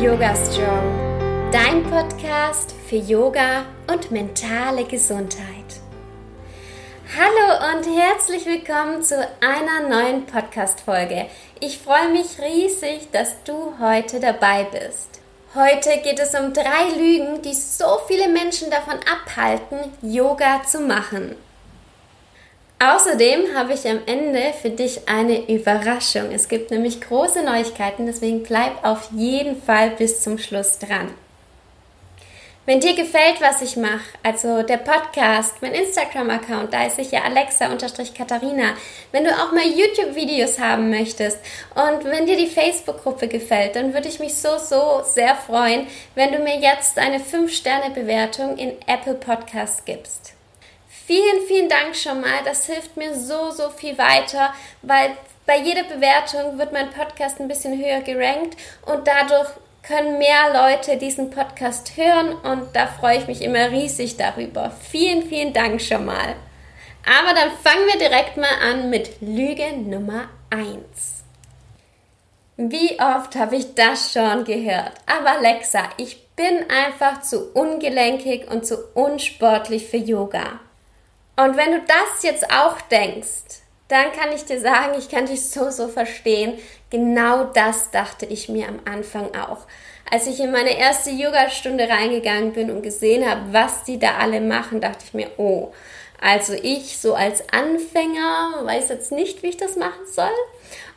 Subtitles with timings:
[0.00, 5.80] Yoga Strong, dein Podcast für Yoga und mentale Gesundheit.
[7.16, 11.26] Hallo und herzlich willkommen zu einer neuen Podcast-Folge.
[11.60, 15.20] Ich freue mich riesig, dass du heute dabei bist.
[15.54, 21.36] Heute geht es um drei Lügen, die so viele Menschen davon abhalten, Yoga zu machen.
[22.78, 26.30] Außerdem habe ich am Ende für dich eine Überraschung.
[26.30, 31.14] Es gibt nämlich große Neuigkeiten, deswegen bleib auf jeden Fall bis zum Schluss dran.
[32.66, 38.74] Wenn dir gefällt, was ich mache, also der Podcast, mein Instagram-Account, da ist sicher Alexa-Katharina,
[39.12, 41.38] wenn du auch mal YouTube-Videos haben möchtest
[41.76, 46.32] und wenn dir die Facebook-Gruppe gefällt, dann würde ich mich so, so sehr freuen, wenn
[46.32, 50.35] du mir jetzt eine 5-Sterne-Bewertung in Apple Podcasts gibst.
[51.06, 52.42] Vielen, vielen Dank schon mal.
[52.44, 54.52] Das hilft mir so, so viel weiter,
[54.82, 55.10] weil
[55.46, 58.56] bei jeder Bewertung wird mein Podcast ein bisschen höher gerankt
[58.86, 59.48] und dadurch
[59.84, 64.72] können mehr Leute diesen Podcast hören und da freue ich mich immer riesig darüber.
[64.90, 66.34] Vielen, vielen Dank schon mal.
[67.04, 70.76] Aber dann fangen wir direkt mal an mit Lüge Nummer 1.
[72.56, 74.94] Wie oft habe ich das schon gehört?
[75.06, 80.58] Aber Alexa, ich bin einfach zu ungelenkig und zu unsportlich für Yoga.
[81.36, 85.48] Und wenn du das jetzt auch denkst, dann kann ich dir sagen, ich kann dich
[85.48, 86.58] so, so verstehen.
[86.90, 89.66] Genau das dachte ich mir am Anfang auch.
[90.10, 94.40] Als ich in meine erste Yoga-Stunde reingegangen bin und gesehen habe, was die da alle
[94.40, 95.72] machen, dachte ich mir, oh,
[96.20, 100.30] also ich so als Anfänger weiß jetzt nicht, wie ich das machen soll.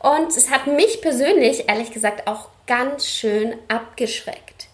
[0.00, 4.68] Und es hat mich persönlich, ehrlich gesagt, auch ganz schön abgeschreckt.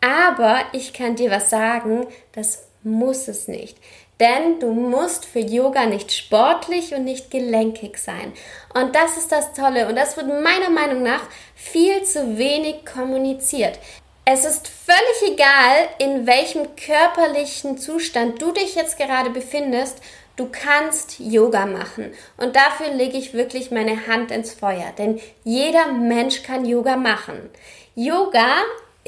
[0.00, 3.78] Aber ich kann dir was sagen, das muss es nicht.
[4.20, 8.32] Denn du musst für Yoga nicht sportlich und nicht gelenkig sein.
[8.74, 9.88] Und das ist das Tolle.
[9.88, 11.22] Und das wird meiner Meinung nach
[11.54, 13.78] viel zu wenig kommuniziert.
[14.24, 19.98] Es ist völlig egal, in welchem körperlichen Zustand du dich jetzt gerade befindest.
[20.36, 22.12] Du kannst Yoga machen.
[22.36, 24.92] Und dafür lege ich wirklich meine Hand ins Feuer.
[24.98, 27.50] Denn jeder Mensch kann Yoga machen.
[27.94, 28.56] Yoga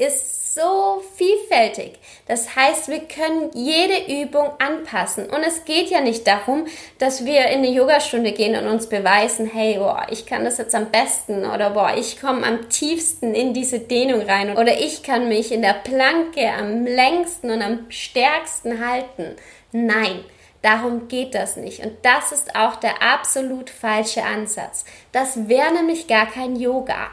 [0.01, 1.93] ist so vielfältig.
[2.27, 5.29] Das heißt, wir können jede Übung anpassen.
[5.29, 6.65] Und es geht ja nicht darum,
[6.97, 10.75] dass wir in eine Yogastunde gehen und uns beweisen, hey, boah, ich kann das jetzt
[10.75, 15.29] am besten oder boah, ich komme am tiefsten in diese Dehnung rein oder ich kann
[15.29, 19.35] mich in der Planke am längsten und am stärksten halten.
[19.71, 20.25] Nein.
[20.61, 21.83] Darum geht das nicht.
[21.83, 24.85] Und das ist auch der absolut falsche Ansatz.
[25.11, 27.09] Das wäre nämlich gar kein Yoga.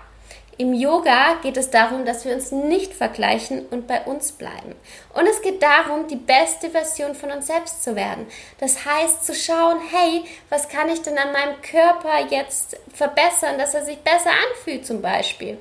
[0.61, 4.75] Im Yoga geht es darum, dass wir uns nicht vergleichen und bei uns bleiben.
[5.15, 8.27] Und es geht darum, die beste Version von uns selbst zu werden.
[8.59, 13.75] Das heißt, zu schauen, hey, was kann ich denn an meinem Körper jetzt verbessern, dass
[13.75, 15.59] er sich besser anfühlt zum Beispiel.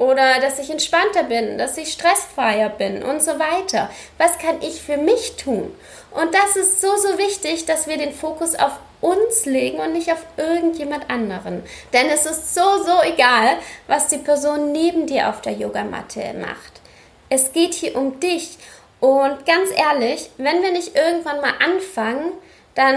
[0.00, 3.90] Oder dass ich entspannter bin, dass ich stressfreier bin und so weiter.
[4.16, 5.76] Was kann ich für mich tun?
[6.10, 8.72] Und das ist so, so wichtig, dass wir den Fokus auf
[9.02, 11.62] uns legen und nicht auf irgendjemand anderen.
[11.92, 13.58] Denn es ist so, so egal,
[13.88, 16.80] was die Person neben dir auf der Yogamatte macht.
[17.28, 18.56] Es geht hier um dich.
[19.00, 22.32] Und ganz ehrlich, wenn wir nicht irgendwann mal anfangen,
[22.74, 22.96] dann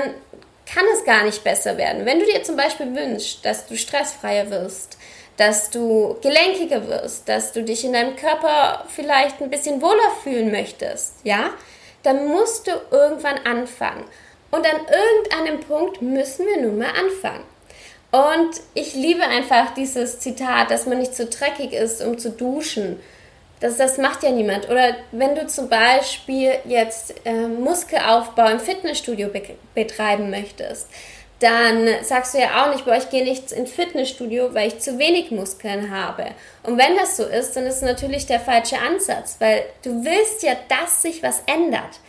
[0.66, 2.06] kann es gar nicht besser werden.
[2.06, 4.97] Wenn du dir zum Beispiel wünschst, dass du stressfreier wirst,
[5.38, 10.51] dass du gelenkiger wirst, dass du dich in deinem Körper vielleicht ein bisschen wohler fühlen
[10.51, 11.51] möchtest, ja,
[12.03, 14.03] dann musst du irgendwann anfangen.
[14.51, 17.44] Und an irgendeinem Punkt müssen wir nun mal anfangen.
[18.11, 23.00] Und ich liebe einfach dieses Zitat, dass man nicht zu dreckig ist, um zu duschen.
[23.59, 24.69] Das, das macht ja niemand.
[24.69, 29.41] Oder wenn du zum Beispiel jetzt äh, Muskelaufbau im Fitnessstudio be
[29.73, 30.88] betreiben möchtest,
[31.44, 34.98] dann sagst du ja auch nicht, boah, ich gehe nicht ins Fitnessstudio, weil ich zu
[34.98, 36.28] wenig Muskeln habe.
[36.64, 40.42] Und wenn das so ist, dann ist es natürlich der falsche Ansatz, weil du willst
[40.44, 42.00] ja, dass sich was ändert.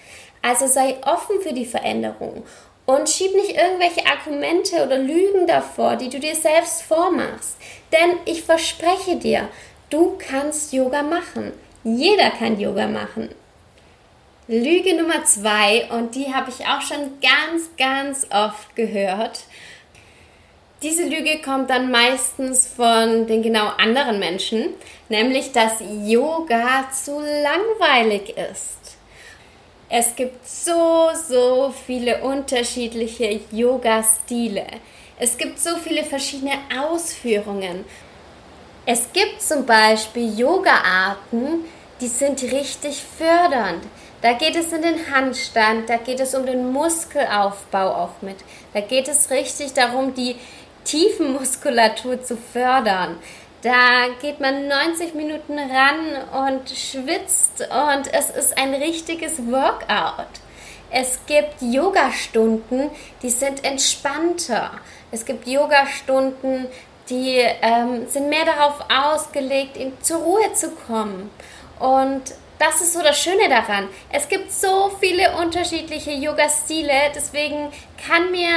[0.40, 2.44] Also sei offen für die Veränderung
[2.86, 7.56] und schieb nicht irgendwelche Argumente oder Lügen davor, die du dir selbst vormachst.
[7.92, 9.48] Denn ich verspreche dir,
[9.90, 11.52] du kannst Yoga machen.
[11.82, 13.30] Jeder kann Yoga machen.
[14.46, 19.40] Lüge Nummer zwei, und die habe ich auch schon ganz, ganz oft gehört.
[20.82, 24.74] Diese Lüge kommt dann meistens von den genau anderen Menschen,
[25.08, 28.98] nämlich dass Yoga zu langweilig ist.
[29.88, 34.66] Es gibt so, so viele unterschiedliche Yoga-Stile.
[35.18, 37.86] Es gibt so viele verschiedene Ausführungen.
[38.84, 41.64] Es gibt zum Beispiel Yoga-Arten,
[42.02, 43.82] die sind richtig fördernd.
[44.24, 48.38] Da geht es in den Handstand, da geht es um den Muskelaufbau auch mit.
[48.72, 50.36] Da geht es richtig darum, die
[50.84, 53.18] Tiefenmuskulatur zu fördern.
[53.60, 60.40] Da geht man 90 Minuten ran und schwitzt und es ist ein richtiges Workout.
[60.90, 62.88] Es gibt Yoga-Stunden,
[63.20, 64.70] die sind entspannter.
[65.12, 66.68] Es gibt Yoga-Stunden,
[67.10, 71.28] die ähm, sind mehr darauf ausgelegt, zur Ruhe zu kommen.
[71.78, 72.22] Und
[72.64, 73.88] das ist so das Schöne daran.
[74.10, 77.70] Es gibt so viele unterschiedliche Yoga-Stile, deswegen
[78.08, 78.48] kann mir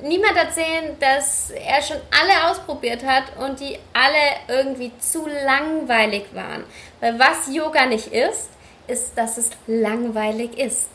[0.00, 6.64] niemand erzählen, dass er schon alle ausprobiert hat und die alle irgendwie zu langweilig waren.
[7.00, 8.50] Weil was Yoga nicht ist,
[8.86, 10.88] ist, dass es langweilig ist.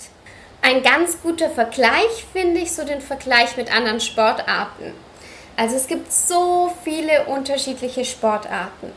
[0.62, 4.94] Ein ganz guter Vergleich finde ich so den Vergleich mit anderen Sportarten.
[5.58, 8.94] Also es gibt so viele unterschiedliche Sportarten.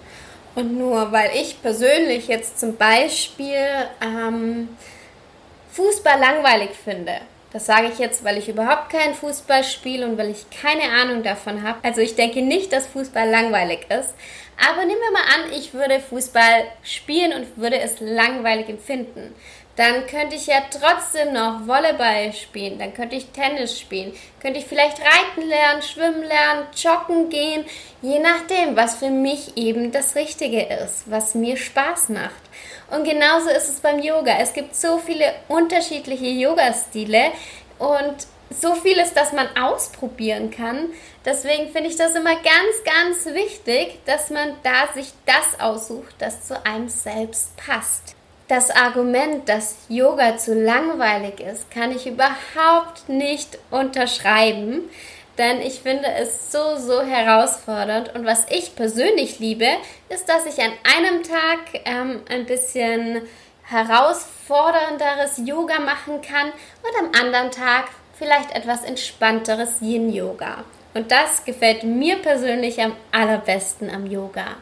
[0.54, 3.66] Und nur weil ich persönlich jetzt zum Beispiel
[4.00, 4.68] ähm,
[5.72, 7.20] Fußball langweilig finde,
[7.52, 11.22] das sage ich jetzt, weil ich überhaupt keinen Fußball spiele und weil ich keine Ahnung
[11.22, 11.78] davon habe.
[11.82, 14.12] Also ich denke nicht, dass Fußball langweilig ist.
[14.68, 19.34] Aber nehmen wir mal an, ich würde Fußball spielen und würde es langweilig empfinden
[19.76, 24.66] dann könnte ich ja trotzdem noch Volleyball spielen, dann könnte ich Tennis spielen, könnte ich
[24.66, 27.64] vielleicht reiten lernen, schwimmen lernen, joggen gehen,
[28.00, 32.32] je nachdem, was für mich eben das Richtige ist, was mir Spaß macht.
[32.90, 34.38] Und genauso ist es beim Yoga.
[34.38, 37.32] Es gibt so viele unterschiedliche Yoga-Stile
[37.78, 38.14] und
[38.50, 40.90] so vieles, das man ausprobieren kann.
[41.24, 46.46] Deswegen finde ich das immer ganz, ganz wichtig, dass man da sich das aussucht, das
[46.46, 48.13] zu einem selbst passt.
[48.48, 54.82] Das Argument, dass Yoga zu langweilig ist, kann ich überhaupt nicht unterschreiben,
[55.38, 58.14] denn ich finde es so, so herausfordernd.
[58.14, 59.66] Und was ich persönlich liebe,
[60.10, 63.22] ist, dass ich an einem Tag ähm, ein bisschen
[63.64, 66.52] herausfordernderes Yoga machen kann
[66.82, 67.86] und am anderen Tag
[68.18, 70.64] vielleicht etwas entspannteres Yin-Yoga.
[70.92, 74.56] Und das gefällt mir persönlich am allerbesten am Yoga.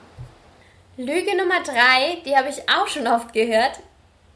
[0.98, 3.80] Lüge Nummer drei, die habe ich auch schon oft gehört.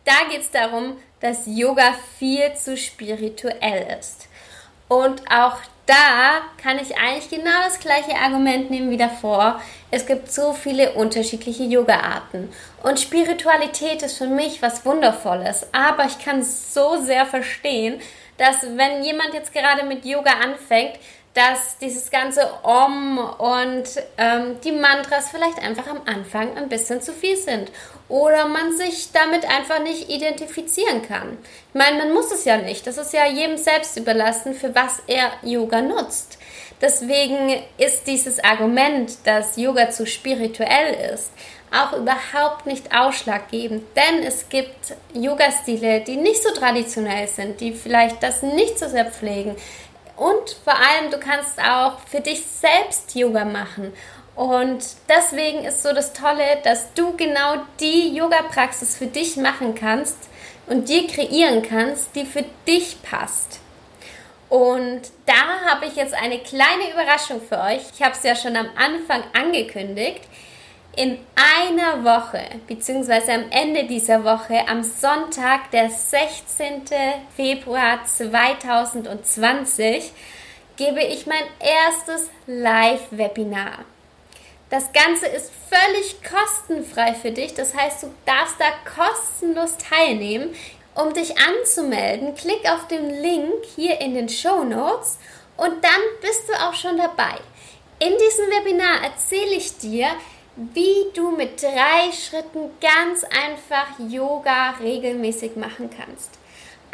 [0.06, 4.26] Da geht es darum, dass Yoga viel zu spirituell ist.
[4.88, 9.60] Und auch da kann ich eigentlich genau das gleiche Argument nehmen wie davor.
[9.90, 12.50] Es gibt so viele unterschiedliche Yoga-Arten.
[12.82, 15.66] Und Spiritualität ist für mich was Wundervolles.
[15.72, 18.00] Aber ich kann so sehr verstehen,
[18.38, 20.98] dass wenn jemand jetzt gerade mit Yoga anfängt,
[21.36, 23.84] dass dieses ganze Om und
[24.16, 27.70] ähm, die Mantras vielleicht einfach am Anfang ein bisschen zu viel sind
[28.08, 31.36] oder man sich damit einfach nicht identifizieren kann.
[31.68, 32.86] Ich meine, man muss es ja nicht.
[32.86, 36.38] Das ist ja jedem selbst überlassen, für was er Yoga nutzt.
[36.80, 41.30] Deswegen ist dieses Argument, dass Yoga zu spirituell ist,
[41.70, 48.22] auch überhaupt nicht ausschlaggebend, denn es gibt Yoga-Stile, die nicht so traditionell sind, die vielleicht
[48.22, 49.56] das nicht so sehr pflegen,
[50.16, 53.92] und vor allem, du kannst auch für dich selbst Yoga machen.
[54.34, 60.16] Und deswegen ist so das Tolle, dass du genau die Yoga-Praxis für dich machen kannst
[60.66, 63.60] und dir kreieren kannst, die für dich passt.
[64.48, 67.82] Und da habe ich jetzt eine kleine Überraschung für euch.
[67.94, 70.22] Ich habe es ja schon am Anfang angekündigt
[70.96, 76.84] in einer Woche, beziehungsweise am Ende dieser Woche, am Sonntag, der 16.
[77.36, 80.10] Februar 2020,
[80.76, 83.84] gebe ich mein erstes Live-Webinar.
[84.70, 90.54] Das Ganze ist völlig kostenfrei für dich, das heißt, du darfst da kostenlos teilnehmen.
[90.94, 95.18] Um dich anzumelden, klick auf den Link hier in den Show Notes
[95.58, 97.34] und dann bist du auch schon dabei.
[97.98, 100.08] In diesem Webinar erzähle ich dir,
[100.56, 106.38] wie du mit drei Schritten ganz einfach Yoga regelmäßig machen kannst.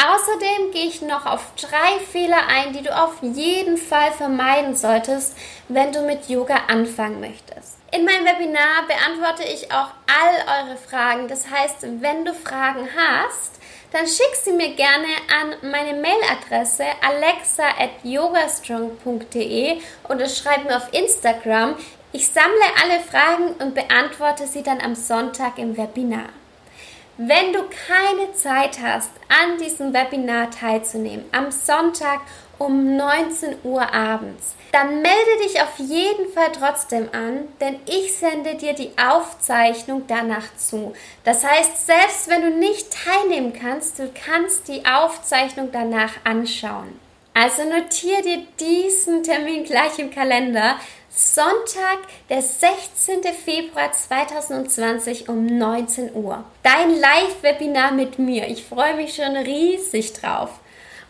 [0.05, 5.37] Außerdem gehe ich noch auf drei Fehler ein, die du auf jeden Fall vermeiden solltest,
[5.69, 7.79] wenn du mit Yoga anfangen möchtest.
[7.93, 11.29] In meinem Webinar beantworte ich auch all eure Fragen.
[11.29, 13.61] Das heißt, wenn du Fragen hast,
[13.93, 21.77] dann schick sie mir gerne an meine Mailadresse alexa.yogastrong.de oder schreib mir auf Instagram.
[22.15, 26.29] Ich sammle alle Fragen und beantworte sie dann am Sonntag im Webinar.
[27.17, 32.21] Wenn du keine Zeit hast, an diesem Webinar teilzunehmen, am Sonntag
[32.59, 38.57] um 19 Uhr abends, dann melde dich auf jeden Fall trotzdem an, denn ich sende
[38.57, 40.93] dir die Aufzeichnung danach zu.
[41.25, 46.99] Das heißt, selbst wenn du nicht teilnehmen kannst, du kannst die Aufzeichnung danach anschauen.
[47.35, 50.77] Also notiere dir diesen Termin gleich im Kalender,
[51.15, 51.99] Sonntag,
[52.31, 53.23] der 16.
[53.45, 56.43] Februar 2020 um 19 Uhr.
[56.63, 58.49] Dein Live-Webinar mit mir.
[58.49, 60.61] Ich freue mich schon riesig drauf.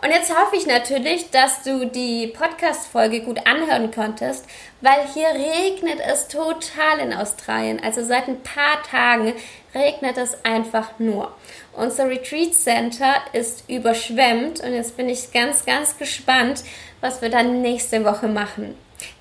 [0.03, 4.45] Und jetzt hoffe ich natürlich, dass du die Podcast-Folge gut anhören konntest,
[4.81, 7.81] weil hier regnet es total in Australien.
[7.81, 9.35] Also seit ein paar Tagen
[9.73, 11.33] regnet es einfach nur.
[11.75, 16.65] Unser Retreat Center ist überschwemmt und jetzt bin ich ganz, ganz gespannt,
[17.01, 18.75] was wir dann nächste Woche machen.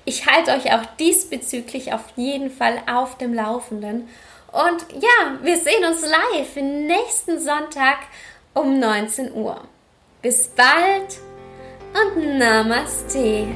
[0.04, 4.08] Ich halte euch auch diesbezüglich auf jeden Fall auf dem Laufenden.
[4.52, 7.98] Und ja, wir sehen uns live nächsten Sonntag
[8.54, 9.60] um 19 Uhr.
[10.20, 11.18] Bis bald
[11.94, 13.48] und Namaste.